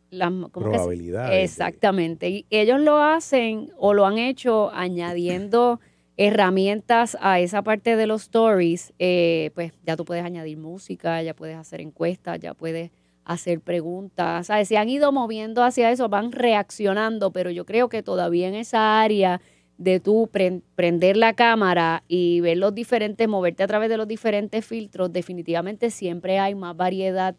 probabilidades. 0.51 1.51
Exactamente. 1.51 2.29
Y 2.29 2.46
ellos 2.50 2.79
lo 2.79 3.00
hacen 3.00 3.72
o 3.77 3.93
lo 3.93 4.05
han 4.05 4.17
hecho 4.17 4.72
añadiendo 4.74 5.79
herramientas 6.18 7.18
a 7.22 7.39
esa 7.39 7.63
parte 7.63 7.96
de 7.96 8.08
los 8.08 8.24
stories. 8.24 8.94
Eh, 9.00 9.51
pues 9.56 9.74
ya 9.86 9.96
tú 9.96 10.06
puedes 10.06 10.24
añadir 10.24 10.58
música, 10.58 11.22
ya 11.22 11.34
puedes 11.34 11.58
hacer 11.58 11.82
encuestas, 11.82 12.39
ya 12.39 12.53
puedes 12.53 12.91
hacer 13.24 13.62
preguntas. 13.62 14.48
¿sabes? 14.48 14.68
Se 14.68 14.77
han 14.77 14.89
ido 14.89 15.12
moviendo 15.12 15.63
hacia 15.63 15.91
eso, 15.91 16.10
van 16.10 16.32
reaccionando, 16.32 17.32
pero 17.32 17.50
yo 17.50 17.65
creo 17.65 17.89
que 17.89 18.03
todavía 18.03 18.48
en 18.48 18.56
esa 18.56 19.01
área 19.01 19.41
de 19.77 20.00
tú 20.00 20.30
prender 20.75 21.18
la 21.18 21.34
cámara 21.34 22.03
y 22.08 22.39
ver 22.41 22.58
los 22.58 22.75
diferentes, 22.75 23.27
moverte 23.27 23.63
a 23.63 23.68
través 23.68 23.89
de 23.89 23.98
los 23.98 24.08
diferentes 24.08 24.63
filtros, 24.63 25.12
definitivamente 25.12 25.89
siempre 25.89 26.38
hay 26.38 26.53
más 26.53 26.77
variedad 26.77 27.36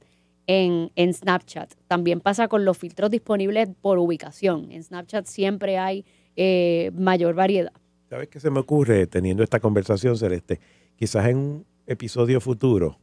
en, 0.49 0.91
en 0.97 1.15
Snapchat. 1.15 1.73
También 1.87 2.21
pasa 2.21 2.49
con 2.49 2.65
los 2.65 2.77
filtros 2.77 3.11
disponibles 3.11 3.69
por 3.81 3.99
ubicación. 3.99 4.73
En 4.73 4.83
Snapchat 4.83 5.27
siempre 5.27 5.79
hay 5.79 6.05
eh, 6.35 6.91
mayor 6.95 7.35
variedad. 7.37 7.73
¿Sabes 8.13 8.29
qué 8.29 8.41
se 8.41 8.51
me 8.51 8.61
ocurre 8.61 9.07
teniendo 9.07 9.43
esta 9.43 9.59
conversación, 9.59 10.19
Celeste? 10.19 10.61
Quizás 10.97 11.29
en 11.29 11.39
un 11.39 11.67
episodio 11.87 12.43
futuro 12.43 12.99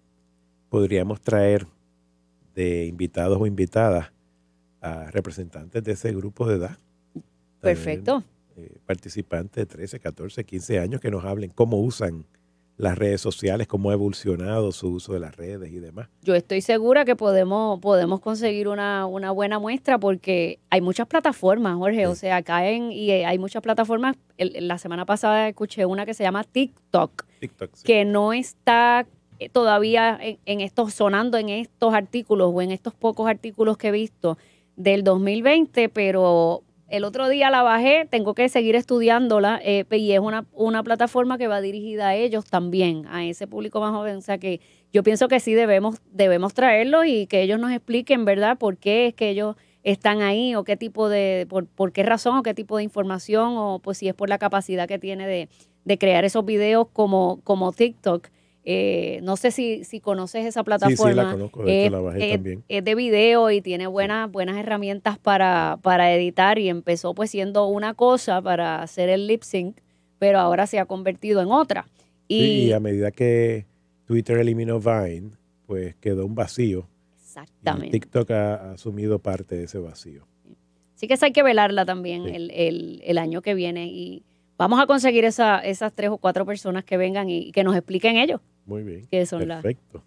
podríamos 0.70 1.20
traer 1.20 1.66
de 2.54 2.86
invitados 2.86 3.40
o 3.42 3.48
invitadas 3.48 4.12
a 4.82 5.10
representantes 5.10 5.84
de 5.84 5.94
ese 5.94 6.14
grupo 6.14 6.48
de 6.48 6.58
edad. 6.58 6.78
Perfecto. 7.60 8.24
Eh, 8.56 8.78
participantes 8.86 9.56
de 9.56 9.66
13, 9.66 10.00
14, 10.00 10.44
15 10.44 10.78
años 10.78 11.02
que 11.02 11.10
nos 11.10 11.26
hablen 11.26 11.50
cómo 11.50 11.82
usan 11.82 12.28
las 12.80 12.98
redes 12.98 13.20
sociales, 13.20 13.68
cómo 13.68 13.90
ha 13.90 13.94
evolucionado 13.94 14.72
su 14.72 14.88
uso 14.88 15.12
de 15.12 15.20
las 15.20 15.36
redes 15.36 15.70
y 15.70 15.80
demás. 15.80 16.08
Yo 16.24 16.34
estoy 16.34 16.62
segura 16.62 17.04
que 17.04 17.18
podemos, 17.18 17.78
podemos 17.82 18.22
conseguir 18.22 18.70
una, 18.70 19.06
una 19.06 19.32
buena 19.32 19.60
muestra 19.60 20.00
porque 20.00 20.60
hay 20.70 20.80
muchas 20.80 21.06
plataformas, 21.06 21.76
Jorge, 21.76 22.08
o 22.08 22.16
sea, 22.16 22.42
caen 22.42 22.94
y 22.94 23.12
hay 23.12 23.38
muchas 23.38 23.62
plataformas. 23.62 24.16
la 24.38 24.78
semana 24.78 25.06
pasada 25.06 25.50
escuché 25.50 25.86
una 25.86 26.06
que 26.06 26.14
se 26.14 26.24
llama 26.24 26.46
TikTok, 26.46 27.26
que 27.84 28.06
no 28.06 28.32
está 28.32 29.06
eh, 29.40 29.50
todavía 29.50 30.18
en, 30.22 30.62
estos, 30.62 30.94
sonando 30.94 31.38
en 31.38 31.50
estos 31.50 31.94
artículos 31.94 32.50
o 32.54 32.62
en 32.62 32.72
estos 32.72 32.94
pocos 32.94 33.28
artículos 33.28 33.78
que 33.78 33.90
he 33.90 33.92
visto 33.92 34.38
del 34.78 35.04
2020, 35.04 35.90
pero 35.90 36.64
el 36.90 37.04
otro 37.04 37.30
día 37.30 37.50
la 37.50 37.64
bajé, 37.64 38.08
tengo 38.10 38.34
que 38.34 38.50
seguir 38.50 38.76
estudiándola 38.76 39.60
eh, 39.64 39.86
y 39.92 40.12
es 40.12 40.20
una, 40.20 40.46
una 40.54 40.84
plataforma 40.84 41.38
que 41.38 41.48
va 41.48 41.62
dirigida 41.62 42.10
a 42.10 42.16
ellos 42.16 42.46
también, 42.46 43.06
a 43.08 43.24
ese 43.26 43.48
público 43.48 43.80
más 43.80 43.92
joven. 43.92 44.18
O 44.18 44.22
sea 44.22 44.38
que 44.38 44.62
yo 44.92 45.04
pienso 45.04 45.28
que 45.28 45.40
sí 45.40 45.54
debemos, 45.54 46.02
debemos 46.12 46.54
traerlo 46.54 47.06
y 47.06 47.28
que 47.28 47.42
ellos 47.42 47.60
nos 47.60 47.72
expliquen, 47.72 48.26
¿verdad?, 48.26 48.58
por 48.58 48.78
qué 48.78 49.08
es 49.08 49.14
que 49.14 49.30
ellos 49.30 49.56
están 49.84 50.22
ahí 50.22 50.56
o 50.56 50.64
qué 50.64 50.78
tipo 50.78 51.10
de, 51.10 51.46
por, 51.50 51.68
por 51.68 51.92
qué 51.92 52.04
razón 52.04 52.38
o 52.38 52.44
qué 52.44 52.54
tipo 52.54 52.78
de 52.78 52.84
información 52.84 53.54
o 53.58 53.80
pues 53.80 53.98
si 53.98 54.08
es 54.08 54.14
por 54.14 54.30
la 54.30 54.38
capacidad 54.38 54.88
que 54.88 55.00
tiene 55.00 55.28
de, 55.28 55.50
de 55.86 55.98
crear 55.98 56.26
esos 56.26 56.46
videos 56.46 56.88
como, 56.92 57.40
como 57.44 57.72
TikTok. 57.72 58.28
Eh, 58.72 59.20
no 59.24 59.36
sé 59.36 59.50
si, 59.50 59.84
si 59.84 60.00
conoces 60.00 60.46
esa 60.46 60.64
plataforma. 60.64 61.10
Sí, 61.10 61.16
la 61.16 61.32
conozco, 61.32 61.64
de 61.64 61.90
la 61.90 62.00
bajé 62.02 62.34
también. 62.34 62.64
Es 62.68 62.84
de 62.84 62.94
video 62.94 63.50
y 63.50 63.62
tiene 63.62 63.88
buenas, 63.88 64.32
buenas 64.32 64.58
herramientas 64.58 65.18
para, 65.18 65.80
para 65.82 66.14
editar 66.14 66.60
y 66.60 66.70
empezó 66.70 67.16
pues 67.16 67.32
siendo 67.32 67.66
una 67.66 67.96
cosa 67.96 68.44
para 68.44 68.84
hacer 68.84 69.10
el 69.10 69.26
lip 69.26 69.42
sync, 69.42 69.80
pero 70.20 70.38
ahora 70.38 70.68
se 70.68 70.78
ha 70.78 70.86
convertido 70.86 71.42
en 71.42 71.48
otra. 71.50 71.88
Y, 72.28 72.72
a 72.72 72.80
medida 72.80 73.10
que 73.10 73.66
Twitter 74.06 74.38
eliminó 74.38 74.80
Vine, 74.80 75.32
pues 75.66 75.96
quedó 75.96 76.28
un 76.28 76.36
vacío. 76.36 76.88
Exactamente. 77.24 77.90
TikTok 77.90 78.30
ha, 78.30 78.74
asumido 78.74 79.18
parte 79.18 79.56
de 79.56 79.64
ese 79.64 79.80
vacío. 79.80 80.28
Sí 80.94 81.08
que 81.08 81.16
hay 81.20 81.32
que 81.32 81.42
velarla 81.42 81.86
también 81.86 82.28
el, 82.28 82.52
el, 82.52 83.02
el 83.04 83.18
año 83.18 83.42
que 83.42 83.56
viene 83.56 83.88
y 83.88 84.22
vamos 84.60 84.80
a 84.80 84.86
conseguir 84.86 85.26
esa, 85.26 85.58
esas 85.58 85.92
tres 85.94 86.12
o 86.12 86.20
cuatro 86.20 86.46
personas 86.46 86.84
que 86.84 86.98
vengan 86.98 87.30
y 87.32 87.52
que 87.52 87.64
nos 87.64 87.76
expliquen 87.76 88.18
ellos. 88.18 88.42
Muy 88.70 88.84
bien. 88.84 89.08
Que 89.10 89.26
son 89.26 89.48
Perfecto. 89.48 90.04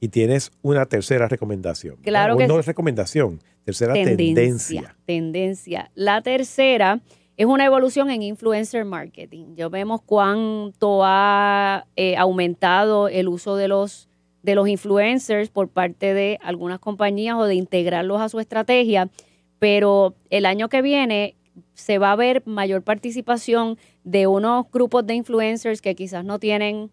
Y 0.00 0.08
tienes 0.08 0.50
una 0.62 0.86
tercera 0.86 1.28
recomendación. 1.28 1.96
Claro 1.96 2.38
que 2.38 2.46
No 2.46 2.58
es 2.58 2.66
recomendación, 2.66 3.40
tercera 3.64 3.92
tendencia, 3.92 4.96
tendencia. 5.04 5.90
La 5.94 6.22
tercera 6.22 7.02
es 7.36 7.44
una 7.44 7.66
evolución 7.66 8.08
en 8.08 8.22
influencer 8.22 8.86
marketing. 8.86 9.54
Ya 9.56 9.68
vemos 9.68 10.00
cuánto 10.00 11.02
ha 11.04 11.86
eh, 11.96 12.16
aumentado 12.16 13.08
el 13.08 13.28
uso 13.28 13.56
de 13.56 13.68
los, 13.68 14.08
de 14.42 14.54
los 14.54 14.66
influencers 14.66 15.50
por 15.50 15.68
parte 15.68 16.14
de 16.14 16.38
algunas 16.40 16.78
compañías 16.78 17.36
o 17.36 17.44
de 17.44 17.56
integrarlos 17.56 18.22
a 18.22 18.30
su 18.30 18.40
estrategia, 18.40 19.10
pero 19.58 20.14
el 20.30 20.46
año 20.46 20.70
que 20.70 20.80
viene 20.80 21.36
se 21.74 21.98
va 21.98 22.12
a 22.12 22.16
ver 22.16 22.42
mayor 22.46 22.82
participación 22.82 23.76
de 24.04 24.26
unos 24.26 24.70
grupos 24.70 25.06
de 25.06 25.14
influencers 25.14 25.82
que 25.82 25.94
quizás 25.94 26.24
no 26.24 26.38
tienen 26.38 26.90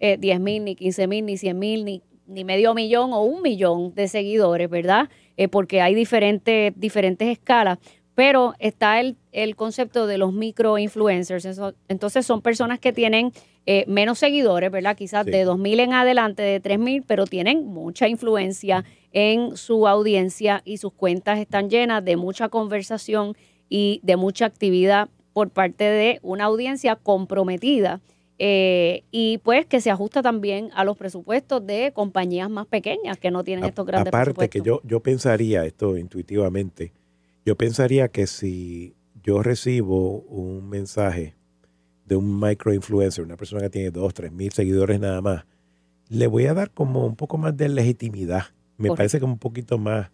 eh, 0.00 0.16
10 0.18 0.40
mil, 0.40 0.64
ni 0.64 0.74
15 0.74 1.06
mil, 1.06 1.26
ni 1.26 1.36
100 1.36 1.58
mil, 1.58 1.84
ni, 1.84 2.02
ni, 2.26 2.44
medio 2.44 2.74
millón 2.74 3.12
o 3.12 3.22
un 3.22 3.42
millón 3.42 3.94
de 3.94 4.08
seguidores, 4.08 4.68
¿verdad? 4.68 5.08
Eh, 5.36 5.48
porque 5.48 5.80
hay 5.80 5.94
diferentes, 5.94 6.72
diferentes 6.76 7.28
escalas. 7.28 7.78
Pero 8.14 8.54
está 8.58 9.00
el, 9.00 9.16
el 9.30 9.54
concepto 9.54 10.08
de 10.08 10.18
los 10.18 10.32
micro-influencers. 10.32 11.46
Entonces 11.88 12.26
son 12.26 12.42
personas 12.42 12.80
que 12.80 12.92
tienen 12.92 13.32
eh, 13.70 13.84
menos 13.86 14.18
seguidores, 14.18 14.70
¿verdad? 14.70 14.96
Quizás 14.96 15.26
de 15.26 15.46
2.000 15.46 15.80
en 15.80 15.92
adelante, 15.92 16.42
de 16.42 16.62
3.000, 16.62 17.04
pero 17.06 17.26
tienen 17.26 17.66
mucha 17.66 18.08
influencia 18.08 18.82
en 19.12 19.58
su 19.58 19.86
audiencia 19.86 20.62
y 20.64 20.78
sus 20.78 20.94
cuentas 20.94 21.38
están 21.38 21.68
llenas 21.68 22.02
de 22.02 22.16
mucha 22.16 22.48
conversación 22.48 23.36
y 23.68 24.00
de 24.02 24.16
mucha 24.16 24.46
actividad 24.46 25.10
por 25.34 25.50
parte 25.50 25.84
de 25.84 26.18
una 26.22 26.44
audiencia 26.44 26.96
comprometida 26.96 28.00
eh, 28.38 29.04
y 29.10 29.38
pues 29.38 29.66
que 29.66 29.80
se 29.80 29.90
ajusta 29.90 30.22
también 30.22 30.70
a 30.74 30.84
los 30.84 30.96
presupuestos 30.96 31.66
de 31.66 31.92
compañías 31.92 32.48
más 32.48 32.66
pequeñas 32.66 33.18
que 33.18 33.30
no 33.30 33.42
tienen 33.42 33.64
estos 33.64 33.84
grandes 33.84 34.08
Aparte 34.08 34.48
que 34.48 34.60
yo, 34.60 34.80
yo 34.84 35.00
pensaría 35.00 35.64
esto 35.64 35.96
intuitivamente, 35.96 36.92
yo 37.44 37.56
pensaría 37.56 38.08
que 38.08 38.26
si 38.26 38.94
yo 39.22 39.42
recibo 39.42 40.20
un 40.20 40.68
mensaje 40.68 41.34
de 42.04 42.16
un 42.16 42.38
microinfluencer, 42.40 43.24
una 43.24 43.36
persona 43.36 43.62
que 43.62 43.70
tiene 43.70 43.90
dos, 43.90 44.14
tres 44.14 44.32
mil 44.32 44.52
seguidores 44.52 45.00
nada 45.00 45.20
más, 45.20 45.44
le 46.08 46.26
voy 46.26 46.46
a 46.46 46.54
dar 46.54 46.70
como 46.70 47.06
un 47.06 47.16
poco 47.16 47.36
más 47.36 47.56
de 47.56 47.68
legitimidad. 47.68 48.44
Me 48.76 48.88
parece 48.90 49.20
como 49.20 49.34
un 49.34 49.38
poquito 49.38 49.76
más 49.76 50.10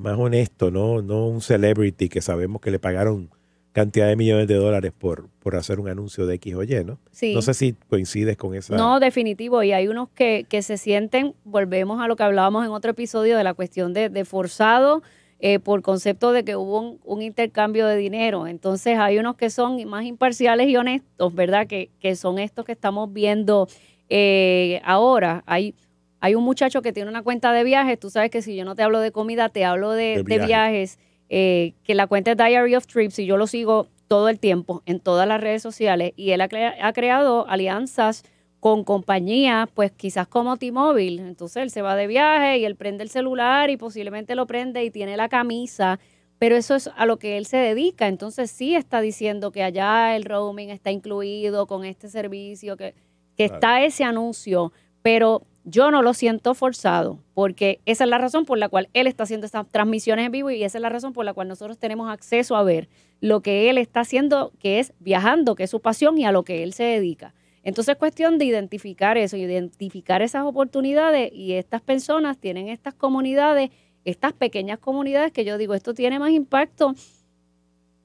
más 0.00 0.18
honesto, 0.18 0.70
¿no? 0.70 1.02
No 1.02 1.28
un 1.28 1.40
celebrity 1.40 2.08
que 2.08 2.20
sabemos 2.20 2.60
que 2.60 2.70
le 2.70 2.78
pagaron 2.78 3.30
cantidad 3.72 4.08
de 4.08 4.16
millones 4.16 4.48
de 4.48 4.54
dólares 4.54 4.92
por, 4.96 5.28
por 5.40 5.56
hacer 5.56 5.80
un 5.80 5.88
anuncio 5.88 6.26
de 6.26 6.34
X 6.36 6.54
o 6.54 6.62
Y, 6.62 6.84
¿no? 6.84 6.98
Sí. 7.10 7.34
No 7.34 7.42
sé 7.42 7.54
si 7.54 7.74
coincides 7.88 8.36
con 8.36 8.54
esa. 8.54 8.76
No, 8.76 9.00
definitivo. 9.00 9.62
Y 9.62 9.72
hay 9.72 9.88
unos 9.88 10.08
que, 10.10 10.46
que 10.48 10.62
se 10.62 10.76
sienten, 10.76 11.34
volvemos 11.44 12.00
a 12.00 12.08
lo 12.08 12.16
que 12.16 12.22
hablábamos 12.22 12.64
en 12.64 12.72
otro 12.72 12.90
episodio 12.90 13.36
de 13.36 13.44
la 13.44 13.54
cuestión 13.54 13.92
de, 13.92 14.08
de 14.08 14.24
forzado 14.24 15.02
eh, 15.38 15.58
por 15.58 15.80
concepto 15.80 16.32
de 16.32 16.44
que 16.44 16.54
hubo 16.54 16.98
un, 17.02 17.22
intercambio 17.22 17.86
de 17.86 17.96
dinero. 17.96 18.46
Entonces 18.46 18.98
hay 18.98 19.18
unos 19.18 19.36
que 19.36 19.48
son 19.48 19.82
más 19.88 20.04
imparciales 20.04 20.68
y 20.68 20.76
honestos, 20.76 21.34
¿verdad? 21.34 21.66
Que, 21.66 21.90
que 21.98 22.14
son 22.14 22.38
estos 22.38 22.66
que 22.66 22.72
estamos 22.72 23.12
viendo 23.12 23.66
eh, 24.10 24.82
ahora. 24.84 25.42
Hay 25.46 25.74
hay 26.20 26.34
un 26.34 26.44
muchacho 26.44 26.82
que 26.82 26.92
tiene 26.92 27.08
una 27.08 27.22
cuenta 27.22 27.52
de 27.52 27.64
viajes, 27.64 27.98
tú 27.98 28.10
sabes 28.10 28.30
que 28.30 28.42
si 28.42 28.54
yo 28.54 28.64
no 28.64 28.74
te 28.74 28.82
hablo 28.82 29.00
de 29.00 29.10
comida, 29.10 29.48
te 29.48 29.64
hablo 29.64 29.92
de, 29.92 30.22
viajes, 30.22 30.98
eh, 31.32 31.74
que 31.84 31.94
la 31.94 32.08
cuenta 32.08 32.32
es 32.32 32.36
Diary 32.36 32.74
of 32.74 32.88
Trips 32.88 33.20
y 33.20 33.24
yo 33.24 33.36
lo 33.36 33.46
sigo 33.46 33.86
todo 34.08 34.28
el 34.28 34.40
tiempo 34.40 34.82
en 34.84 34.98
todas 34.98 35.28
las 35.28 35.40
redes 35.40 35.62
sociales 35.62 36.12
y 36.16 36.32
él 36.32 36.40
ha, 36.40 36.48
ha 36.82 36.92
creado 36.92 37.48
alianzas 37.48 38.24
con 38.58 38.82
compañías, 38.82 39.68
pues 39.72 39.92
quizás 39.92 40.26
como 40.26 40.56
T-Mobile. 40.56 41.22
Entonces 41.22 41.62
él 41.62 41.70
se 41.70 41.82
va 41.82 41.94
de 41.94 42.08
viaje 42.08 42.58
y 42.58 42.64
él 42.64 42.74
prende 42.74 43.04
el 43.04 43.10
celular 43.10 43.70
y 43.70 43.76
posiblemente 43.76 44.34
lo 44.34 44.48
prende 44.48 44.84
y 44.84 44.90
tiene 44.90 45.16
la 45.16 45.28
camisa, 45.28 46.00
pero 46.40 46.56
eso 46.56 46.74
es 46.74 46.90
a 46.96 47.06
lo 47.06 47.18
que 47.20 47.38
él 47.38 47.46
se 47.46 47.58
dedica. 47.58 48.08
Entonces 48.08 48.50
sí 48.50 48.74
está 48.74 49.00
diciendo 49.00 49.52
que 49.52 49.62
allá 49.62 50.16
el 50.16 50.24
roaming 50.24 50.70
está 50.70 50.90
incluido 50.90 51.68
con 51.68 51.84
este 51.84 52.08
servicio, 52.08 52.76
que, 52.76 52.94
que 53.36 53.44
está 53.44 53.84
ese 53.84 54.02
anuncio, 54.02 54.72
pero 55.00 55.42
yo 55.70 55.90
no 55.90 56.02
lo 56.02 56.14
siento 56.14 56.54
forzado, 56.54 57.18
porque 57.34 57.80
esa 57.86 58.04
es 58.04 58.10
la 58.10 58.18
razón 58.18 58.44
por 58.44 58.58
la 58.58 58.68
cual 58.68 58.88
él 58.92 59.06
está 59.06 59.22
haciendo 59.22 59.46
estas 59.46 59.68
transmisiones 59.68 60.26
en 60.26 60.32
vivo 60.32 60.50
y 60.50 60.62
esa 60.64 60.78
es 60.78 60.82
la 60.82 60.88
razón 60.88 61.12
por 61.12 61.24
la 61.24 61.32
cual 61.32 61.48
nosotros 61.48 61.78
tenemos 61.78 62.10
acceso 62.10 62.56
a 62.56 62.62
ver 62.62 62.88
lo 63.20 63.40
que 63.40 63.70
él 63.70 63.78
está 63.78 64.00
haciendo, 64.00 64.52
que 64.58 64.78
es 64.78 64.92
viajando, 64.98 65.54
que 65.54 65.64
es 65.64 65.70
su 65.70 65.80
pasión 65.80 66.18
y 66.18 66.24
a 66.24 66.32
lo 66.32 66.42
que 66.42 66.62
él 66.62 66.72
se 66.72 66.84
dedica. 66.84 67.34
Entonces 67.62 67.92
es 67.92 67.98
cuestión 67.98 68.38
de 68.38 68.46
identificar 68.46 69.18
eso, 69.18 69.36
identificar 69.36 70.22
esas 70.22 70.44
oportunidades 70.44 71.30
y 71.32 71.52
estas 71.52 71.82
personas 71.82 72.38
tienen 72.38 72.68
estas 72.68 72.94
comunidades, 72.94 73.70
estas 74.04 74.32
pequeñas 74.32 74.78
comunidades 74.78 75.32
que 75.32 75.44
yo 75.44 75.58
digo, 75.58 75.74
esto 75.74 75.94
tiene 75.94 76.18
más 76.18 76.30
impacto 76.30 76.94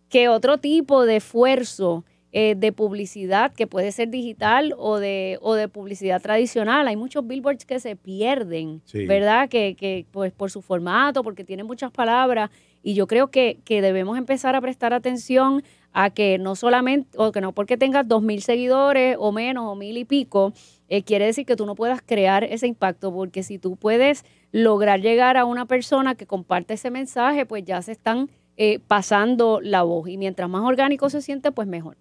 que 0.10 0.28
otro 0.30 0.58
tipo 0.58 1.06
de 1.06 1.18
esfuerzo 1.18 2.04
eh, 2.38 2.54
de 2.54 2.74
publicidad 2.74 3.54
que 3.54 3.66
puede 3.66 3.94
ser 3.94 4.10
digital 4.10 4.76
o 4.78 5.00
de, 5.00 5.38
o 5.40 5.54
de 5.54 5.70
publicidad 5.70 6.22
tradicional. 6.22 6.86
Hay 6.86 6.98
muchos 6.98 7.26
billboards 7.26 7.64
que 7.64 7.80
se 7.80 7.96
pierden, 7.96 8.82
¿verdad? 9.08 9.48
Que, 9.48 9.78
que, 9.80 10.06
pues 10.12 10.34
por 10.34 10.52
su 10.52 10.62
formato, 10.62 11.24
porque 11.24 11.46
tienen 11.46 11.66
muchas 11.66 11.92
palabras. 11.92 12.50
Y 12.84 12.94
yo 12.94 13.08
creo 13.08 13.28
que, 13.28 13.60
que 13.64 13.82
debemos 13.82 14.18
empezar 14.18 14.54
a 14.54 14.60
prestar 14.60 14.94
atención 14.94 15.64
a 15.94 16.10
que 16.10 16.38
no 16.38 16.58
solamente, 16.58 17.18
o 17.18 17.32
que 17.32 17.40
no 17.40 17.54
porque 17.54 17.78
tengas 17.78 18.06
dos 18.06 18.22
mil 18.22 18.42
seguidores 18.42 19.16
o 19.18 19.32
menos, 19.32 19.64
o 19.72 19.76
mil 19.76 19.96
y 19.96 20.04
pico, 20.04 20.52
eh, 20.90 21.04
quiere 21.04 21.28
decir 21.28 21.46
que 21.46 21.56
tú 21.56 21.66
no 21.66 21.76
puedas 21.76 22.02
crear 22.02 22.44
ese 22.44 22.68
impacto, 22.68 23.14
porque 23.14 23.44
si 23.44 23.60
tú 23.60 23.78
puedes 23.78 24.26
lograr 24.52 25.00
llegar 25.00 25.38
a 25.38 25.46
una 25.46 25.68
persona 25.68 26.16
que 26.16 26.26
comparte 26.26 26.74
ese 26.74 26.92
mensaje, 26.92 27.46
pues 27.46 27.64
ya 27.64 27.82
se 27.82 27.94
están 27.94 28.30
eh, 28.58 28.80
pasando 28.86 29.62
la 29.62 29.84
voz. 29.84 30.10
Y 30.10 30.18
mientras 30.18 30.50
más 30.50 30.64
orgánico 30.64 31.10
se 31.10 31.22
siente, 31.22 31.54
pues 31.54 31.70
mejor. 31.70 31.96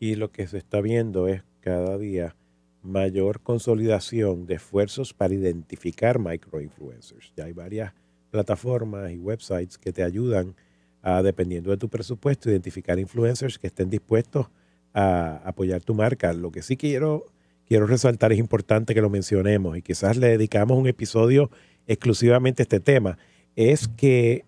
Y 0.00 0.14
lo 0.14 0.30
que 0.30 0.46
se 0.46 0.58
está 0.58 0.80
viendo 0.80 1.28
es 1.28 1.42
cada 1.60 1.98
día 1.98 2.36
mayor 2.82 3.40
consolidación 3.40 4.46
de 4.46 4.54
esfuerzos 4.54 5.12
para 5.12 5.34
identificar 5.34 6.18
microinfluencers. 6.18 7.32
Ya 7.36 7.44
hay 7.44 7.52
varias 7.52 7.92
plataformas 8.30 9.10
y 9.10 9.18
websites 9.18 9.78
que 9.78 9.92
te 9.92 10.02
ayudan 10.02 10.54
a, 11.02 11.22
dependiendo 11.22 11.70
de 11.70 11.76
tu 11.76 11.88
presupuesto, 11.88 12.50
identificar 12.50 12.98
influencers 12.98 13.58
que 13.58 13.68
estén 13.68 13.90
dispuestos 13.90 14.46
a 14.94 15.36
apoyar 15.44 15.82
tu 15.82 15.94
marca. 15.94 16.32
Lo 16.32 16.50
que 16.50 16.62
sí 16.62 16.76
quiero, 16.76 17.26
quiero 17.66 17.86
resaltar, 17.86 18.32
es 18.32 18.38
importante 18.38 18.94
que 18.94 19.00
lo 19.00 19.10
mencionemos 19.10 19.76
y 19.76 19.82
quizás 19.82 20.16
le 20.16 20.28
dedicamos 20.28 20.78
un 20.78 20.86
episodio 20.86 21.50
exclusivamente 21.86 22.62
a 22.62 22.64
este 22.64 22.80
tema, 22.80 23.18
es 23.56 23.88
que 23.88 24.44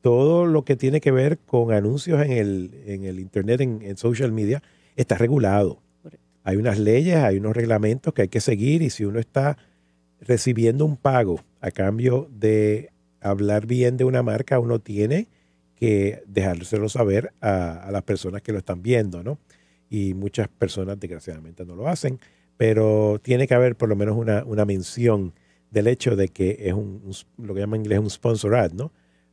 todo 0.00 0.46
lo 0.46 0.64
que 0.64 0.76
tiene 0.76 1.00
que 1.00 1.12
ver 1.12 1.38
con 1.38 1.72
anuncios 1.72 2.22
en 2.22 2.32
el, 2.32 2.70
en 2.86 3.04
el 3.04 3.20
Internet, 3.20 3.60
en, 3.60 3.82
en 3.82 3.96
social 3.96 4.32
media, 4.32 4.62
está 4.96 5.16
regulado. 5.16 5.80
Hay 6.44 6.56
unas 6.56 6.78
leyes, 6.78 7.16
hay 7.16 7.36
unos 7.38 7.54
reglamentos 7.54 8.14
que 8.14 8.22
hay 8.22 8.28
que 8.28 8.40
seguir 8.40 8.82
y 8.82 8.90
si 8.90 9.04
uno 9.04 9.18
está 9.18 9.56
recibiendo 10.20 10.84
un 10.84 10.96
pago 10.96 11.40
a 11.60 11.70
cambio 11.70 12.28
de 12.30 12.90
hablar 13.20 13.66
bien 13.66 13.96
de 13.96 14.04
una 14.04 14.22
marca, 14.22 14.58
uno 14.58 14.78
tiene 14.78 15.28
que 15.76 16.22
dejárselo 16.26 16.88
saber 16.88 17.32
a, 17.40 17.72
a 17.86 17.90
las 17.90 18.02
personas 18.02 18.42
que 18.42 18.52
lo 18.52 18.58
están 18.58 18.82
viendo, 18.82 19.22
¿no? 19.22 19.38
Y 19.88 20.14
muchas 20.14 20.48
personas 20.48 20.98
desgraciadamente 21.00 21.64
no 21.64 21.74
lo 21.74 21.88
hacen, 21.88 22.18
pero 22.56 23.18
tiene 23.22 23.46
que 23.46 23.54
haber 23.54 23.76
por 23.76 23.88
lo 23.88 23.96
menos 23.96 24.16
una, 24.16 24.44
una 24.44 24.64
mención 24.64 25.32
del 25.70 25.86
hecho 25.86 26.16
de 26.16 26.28
que 26.28 26.56
es 26.60 26.72
un, 26.74 27.02
un- 27.04 27.46
lo 27.46 27.54
que 27.54 27.60
llaman 27.60 27.80
en 27.80 27.84
inglés 27.86 27.98
un 28.00 28.10
sponsor 28.10 28.54
ad, 28.56 28.72
¿no? 28.72 28.92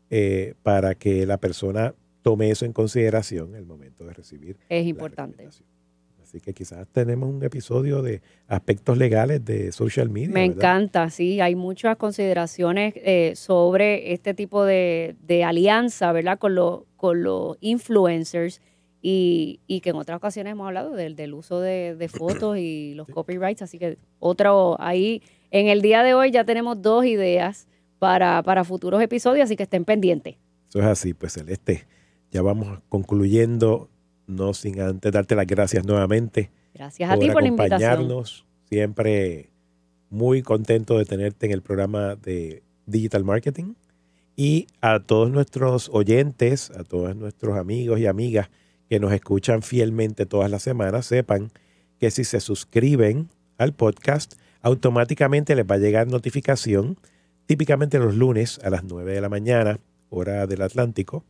Eh, 0.09 0.53
para 0.63 0.95
que 0.95 1.25
la 1.25 1.37
persona 1.37 1.93
tome 2.29 2.49
eso 2.49 2.65
en 2.65 2.73
consideración 2.73 3.49
en 3.49 3.55
el 3.55 3.65
momento 3.65 4.05
de 4.05 4.13
recibir 4.13 4.57
Es 4.69 4.85
importante. 4.85 5.47
Así 6.21 6.41
que 6.41 6.53
quizás 6.53 6.85
tenemos 6.91 7.29
un 7.29 7.41
episodio 7.41 8.01
de 8.01 8.21
aspectos 8.49 8.97
legales 8.97 9.45
de 9.45 9.71
social 9.71 10.09
media. 10.09 10.27
Me 10.33 10.41
¿verdad? 10.41 10.55
encanta, 10.57 11.09
sí, 11.09 11.39
hay 11.39 11.55
muchas 11.55 11.95
consideraciones 11.95 12.93
eh, 12.97 13.31
sobre 13.37 14.11
este 14.11 14.33
tipo 14.33 14.65
de, 14.65 15.15
de 15.25 15.45
alianza, 15.45 16.11
¿verdad? 16.11 16.37
Con, 16.37 16.53
lo- 16.55 16.85
con 16.97 17.23
los 17.23 17.55
influencers 17.61 18.59
y, 19.01 19.61
y 19.67 19.79
que 19.79 19.91
en 19.91 19.95
otras 19.95 20.17
ocasiones 20.17 20.51
hemos 20.51 20.67
hablado 20.67 20.91
del, 20.91 21.15
del 21.15 21.33
uso 21.33 21.61
de, 21.61 21.95
de 21.95 22.09
fotos 22.09 22.57
y 22.57 22.93
los 22.95 23.07
copyrights, 23.07 23.61
así 23.61 23.79
que 23.79 23.97
otro, 24.19 24.75
ahí 24.81 25.21
en 25.51 25.67
el 25.67 25.81
día 25.81 26.03
de 26.03 26.13
hoy 26.13 26.31
ya 26.31 26.43
tenemos 26.43 26.81
dos 26.81 27.05
ideas 27.05 27.69
para, 27.99 28.43
para 28.43 28.65
futuros 28.65 29.01
episodios, 29.01 29.45
así 29.45 29.55
que 29.55 29.63
estén 29.63 29.85
pendientes. 29.85 30.35
Eso 30.67 30.79
es 30.79 30.85
así, 30.85 31.13
pues 31.13 31.31
Celeste. 31.33 31.85
Ya 32.31 32.41
vamos 32.41 32.79
concluyendo, 32.89 33.89
no 34.27 34.53
sin 34.53 34.79
antes 34.81 35.11
darte 35.11 35.35
las 35.35 35.47
gracias 35.47 35.85
nuevamente 35.85 36.51
Gracias 36.77 37.09
a 37.09 37.17
ti 37.17 37.31
por 37.31 37.41
la 37.41 37.47
invitación. 37.47 38.23
Siempre 38.69 39.49
muy 40.11 40.43
contento 40.43 40.99
de 40.99 41.05
tenerte 41.05 41.47
en 41.47 41.51
el 41.51 41.63
programa 41.63 42.15
de 42.15 42.61
Digital 42.85 43.23
Marketing. 43.23 43.73
Y 44.35 44.67
a 44.81 44.99
todos 44.99 45.31
nuestros 45.31 45.89
oyentes, 45.91 46.69
a 46.69 46.83
todos 46.83 47.15
nuestros 47.15 47.57
amigos 47.57 47.99
y 47.99 48.05
amigas 48.05 48.51
que 48.87 48.99
nos 48.99 49.11
escuchan 49.11 49.63
fielmente 49.63 50.27
todas 50.27 50.51
las 50.51 50.61
semanas, 50.61 51.07
sepan 51.07 51.51
que 51.99 52.11
si 52.11 52.23
se 52.23 52.39
suscriben 52.39 53.29
al 53.57 53.73
podcast, 53.73 54.35
automáticamente 54.61 55.55
les 55.55 55.65
va 55.65 55.75
a 55.75 55.79
llegar 55.79 56.07
notificación, 56.07 56.99
típicamente 57.47 57.97
los 57.97 58.15
lunes 58.15 58.59
a 58.63 58.69
las 58.69 58.83
9 58.83 59.13
de 59.13 59.21
la 59.21 59.29
mañana, 59.29 59.79
hora 60.09 60.45
del 60.45 60.61
Atlántico, 60.61 61.25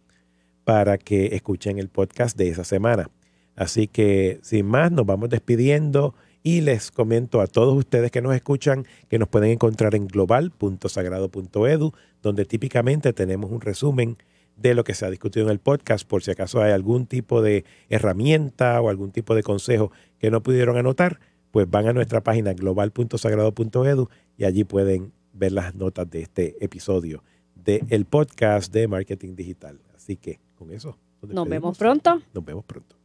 para 0.67 0.97
que 0.97 1.27
escuchen 1.27 1.79
el 1.79 1.87
podcast 1.87 2.37
de 2.37 2.49
esa 2.49 2.65
semana. 2.65 3.09
Así 3.55 3.87
que 3.87 4.39
sin 4.41 4.65
más, 4.65 4.91
nos 4.91 5.05
vamos 5.05 5.29
despidiendo 5.29 6.13
y 6.43 6.59
les 6.59 6.91
comento 6.91 7.39
a 7.39 7.47
todos 7.47 7.73
ustedes 7.73 8.11
que 8.11 8.21
nos 8.21 8.35
escuchan 8.35 8.85
que 9.07 9.17
nos 9.17 9.29
pueden 9.29 9.51
encontrar 9.51 9.95
en 9.95 10.07
global.sagrado.edu, 10.07 11.93
donde 12.21 12.43
típicamente 12.43 13.13
tenemos 13.13 13.49
un 13.49 13.61
resumen 13.61 14.17
de 14.57 14.75
lo 14.75 14.83
que 14.83 14.93
se 14.93 15.05
ha 15.05 15.09
discutido 15.09 15.45
en 15.45 15.53
el 15.53 15.59
podcast, 15.59 16.05
por 16.05 16.21
si 16.21 16.31
acaso 16.31 16.61
hay 16.61 16.73
algún 16.73 17.05
tipo 17.05 17.41
de 17.41 17.63
herramienta 17.87 18.81
o 18.81 18.89
algún 18.89 19.11
tipo 19.11 19.35
de 19.35 19.43
consejo 19.43 19.93
que 20.19 20.31
no 20.31 20.43
pudieron 20.43 20.75
anotar, 20.75 21.21
pues 21.51 21.69
van 21.69 21.87
a 21.87 21.93
nuestra 21.93 22.23
página 22.23 22.51
global.sagrado.edu 22.51 24.09
y 24.35 24.43
allí 24.43 24.65
pueden 24.65 25.13
ver 25.31 25.53
las 25.53 25.75
notas 25.75 26.09
de 26.09 26.23
este 26.23 26.57
episodio 26.59 27.23
del 27.55 28.03
podcast 28.03 28.73
de 28.73 28.89
marketing 28.89 29.35
digital. 29.37 29.79
Así 29.95 30.17
que 30.17 30.45
con 30.57 30.71
eso. 30.71 30.97
Nos 31.21 31.47
vemos 31.47 31.77
pronto. 31.77 32.21
Nos 32.33 32.43
vemos 32.43 32.65
pronto. 32.65 32.96